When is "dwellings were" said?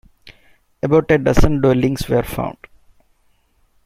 1.61-2.23